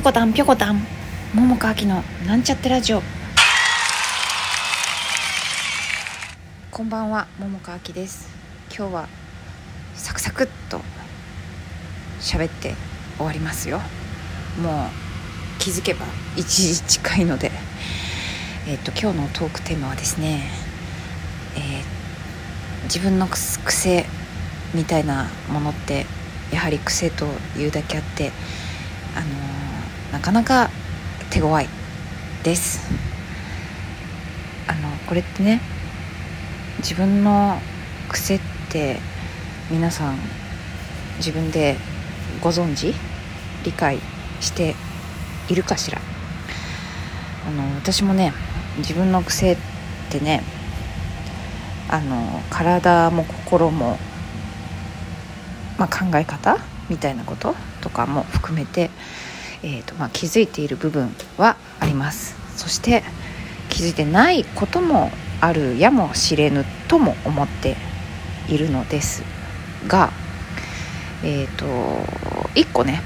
[0.00, 0.80] ぴょこたんぴょこたん
[1.34, 3.02] 桃川きのなんちゃってラジオ。
[6.70, 8.30] こんばんは桃川きです。
[8.74, 9.08] 今日は
[9.94, 10.80] サクサクっと
[12.18, 12.76] 喋って
[13.18, 13.78] 終わりますよ。
[14.62, 14.88] もう
[15.58, 16.06] 気づけば
[16.36, 17.52] 1時近いので。
[18.68, 20.44] えっ、と今日のトークテーマはですね、
[21.56, 24.06] えー自分の癖
[24.74, 26.06] みたいなものって
[26.50, 27.26] やはり癖と
[27.58, 28.32] いうだけあって
[29.14, 29.79] あのー
[30.12, 30.70] なかなか
[31.30, 31.66] 手強い
[32.42, 32.80] です。
[34.66, 35.60] あのこれってね
[36.78, 37.60] 自分の
[38.08, 38.98] 癖って
[39.70, 40.18] 皆さん
[41.18, 41.76] 自分で
[42.40, 42.94] ご存知
[43.64, 43.98] 理解
[44.40, 44.74] して
[45.48, 46.00] いるかしら？
[47.46, 48.32] あの私もね
[48.78, 49.56] 自分の癖っ
[50.10, 50.42] てね
[51.88, 53.98] あの体も心も、
[55.78, 58.90] まあ、考え方みたいなこととかも含めて、
[59.62, 62.36] えーとまあ、気づいている部分はあります。
[62.56, 63.02] そして
[63.68, 67.76] 気づいてないこともあるやもしれぬとも思って
[68.48, 69.22] いるのです
[69.86, 70.10] が
[71.22, 71.64] えっ、と
[72.54, 73.00] 1個ね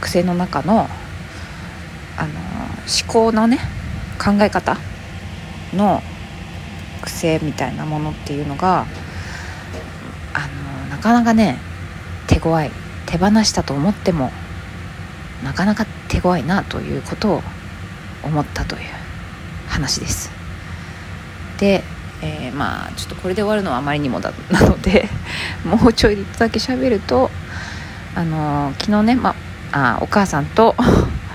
[0.00, 0.88] 癖の中の
[2.16, 2.28] あの
[3.02, 3.58] 思考のね
[4.18, 4.76] 考え方
[5.74, 6.02] の
[7.02, 8.86] 癖みたいなものっていうのが
[10.34, 11.58] あのなかなかね
[12.26, 12.70] 手強い
[13.06, 14.30] 手放したと思っても
[15.44, 17.42] なかなか手強いなということを
[18.22, 18.82] 思ったという
[19.68, 20.30] 話です。
[21.58, 21.82] で、
[22.22, 25.08] えーまあちょっとこれで終わるのはあまりにもだなので
[25.64, 27.30] もうちょいだけ喋ると
[28.14, 29.34] あの昨日ね、ま
[29.72, 30.74] あ、あお母さんと、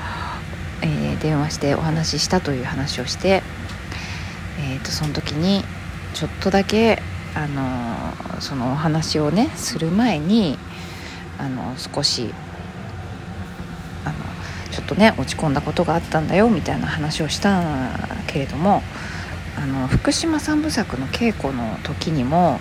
[0.82, 3.42] えー電話してお話ししたという話をして、
[4.60, 5.66] えー、とその時に
[6.14, 7.02] ちょっとだけ
[7.34, 10.60] あのそのお話をねする前に
[11.40, 12.34] あの少し
[14.06, 14.16] あの
[14.72, 17.64] ちょっとね落ち込んだことがあったんだよみたいな話をした
[18.28, 18.82] けれども
[19.58, 22.60] あの福島三部作の稽古の時にも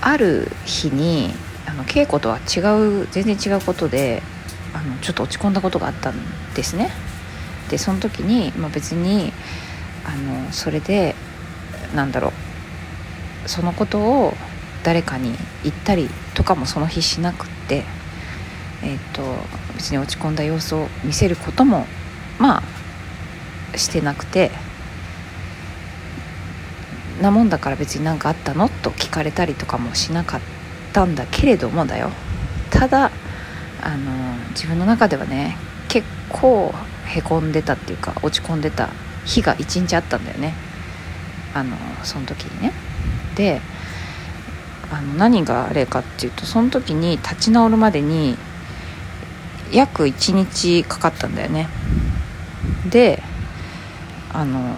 [0.00, 1.30] ある日に
[1.66, 2.60] あの稽古とは違
[3.02, 4.22] う全然違うことで
[4.74, 6.14] あのちょっと落ち込んだことがあったん
[6.54, 6.90] ですね。
[7.70, 9.32] でその時に、まあ、別に
[10.04, 11.14] あのそれで
[11.94, 12.32] なんだろ
[13.46, 14.34] うそのことを
[14.82, 17.84] 誰かに言ったりとかもその日しなくって、
[18.82, 19.22] えー、と
[19.74, 21.86] 別に落ち込んだ様子を見せることも
[22.38, 22.62] ま
[23.74, 24.50] あしてなくて
[27.20, 30.40] なもんだから別に何かあったのと聞かれたりとかもしなかっ
[30.92, 32.10] たんだけれどもだよ。
[32.70, 33.10] ただ
[33.80, 35.56] あの自分の中ではね
[35.88, 36.72] 結構
[37.06, 38.88] へこんでたっていうか落ち込んでた
[39.24, 40.54] 日が一日あったんだよね。
[41.54, 42.72] あのその時にね。
[43.36, 43.60] で
[44.90, 48.36] あの何があれかっていうとその時に立ち直るまでに
[49.72, 51.68] 約1日かかったんだよね。
[52.88, 53.22] で
[54.32, 54.76] あの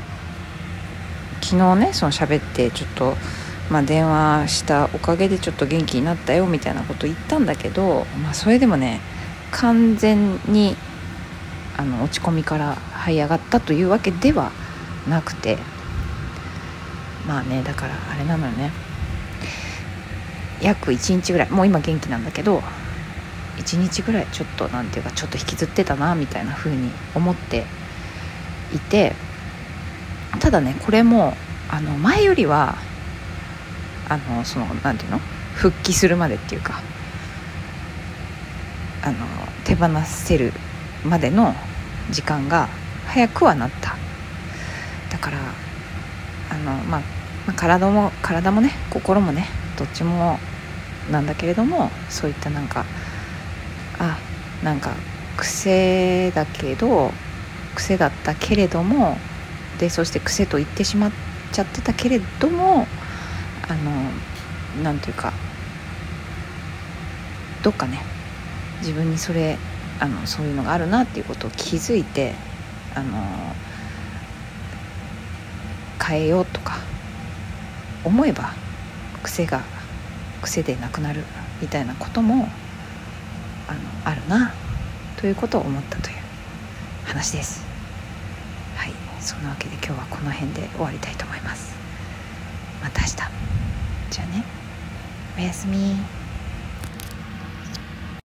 [1.43, 3.17] 昨日ねその喋ってちょっと、
[3.71, 9.01] まあ、電話したおかげでちょっと元気になったよみたいなこと言ったんだけど、まあ、それでもね
[9.51, 10.77] 完全に
[11.77, 14.53] あの落ち込みから這い上がったというわけでは
[15.09, 15.59] なくて
[17.27, 18.71] まあねだからあれなのよね。
[20.63, 22.63] 約1日ぐらいもう今元気なんだけど
[23.57, 27.65] 1日ぐらいちょっとなんていうかちょっと引きずってたなみたいな風に思って
[28.75, 29.15] いて
[30.41, 31.35] ただねこれも
[31.71, 32.77] あの前よりは
[34.09, 35.19] あのそのなんていうの
[35.55, 36.81] 復帰するまでっていうか
[39.03, 39.17] あの
[39.65, 40.53] 手放せる
[41.05, 41.55] までの
[42.11, 42.69] 時間が
[43.07, 43.97] 早くはなった。
[45.11, 45.39] だから
[46.51, 47.03] あの、まあ、ま
[47.49, 49.47] あ体も体もね心もね
[49.79, 50.39] どっちも
[51.11, 52.85] なんだけれどもそういったなんか
[53.99, 54.19] あ
[54.63, 54.95] なんか
[55.37, 57.13] 癖だけど
[57.75, 59.17] 癖だったけれども
[59.79, 61.13] でそして癖と言ってしまっ
[61.53, 62.87] ちゃってたけれども
[63.69, 65.33] あのなんていうか
[67.63, 68.03] どっかね
[68.81, 69.57] 自分にそれ
[70.01, 72.35] あのそういうのがあるなっていうことを気づいて
[72.95, 73.19] あの
[76.05, 76.77] 変えようとか
[78.05, 78.53] 思えば
[79.23, 79.63] 癖が
[80.43, 81.23] 癖でなくなる
[81.63, 82.49] みたいなことも
[83.69, 84.53] あのあるな
[85.17, 86.17] ということを思ったという
[87.05, 87.65] 話です。
[88.77, 91.75] はいそんなわけで今日はこの辺で終わりたいと思います。
[92.83, 93.17] また明日。
[94.11, 94.45] じゃあね。
[95.39, 96.24] おやすみ。